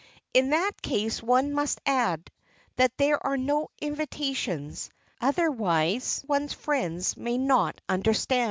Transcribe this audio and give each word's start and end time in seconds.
In 0.33 0.49
that 0.49 0.81
case 0.81 1.21
one 1.21 1.53
must 1.53 1.79
add 1.85 2.31
that 2.77 2.97
there 2.97 3.23
are 3.23 3.37
no 3.37 3.67
invitations, 3.79 4.89
otherwise 5.21 6.25
one's 6.27 6.53
friends 6.53 7.15
may 7.15 7.37
not 7.37 7.79
understand. 7.87 8.39